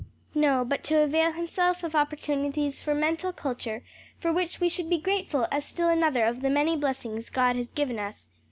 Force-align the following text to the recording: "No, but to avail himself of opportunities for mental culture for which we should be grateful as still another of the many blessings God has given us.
"No, 0.33 0.65
but 0.65 0.83
to 0.85 0.97
avail 1.03 1.31
himself 1.33 1.83
of 1.83 1.93
opportunities 1.93 2.81
for 2.83 2.95
mental 2.95 3.31
culture 3.31 3.83
for 4.17 4.33
which 4.33 4.59
we 4.59 4.67
should 4.67 4.89
be 4.89 4.97
grateful 4.97 5.45
as 5.51 5.63
still 5.63 5.89
another 5.89 6.25
of 6.25 6.41
the 6.41 6.49
many 6.49 6.75
blessings 6.75 7.29
God 7.29 7.55
has 7.55 7.71
given 7.71 7.99
us. 7.99 8.31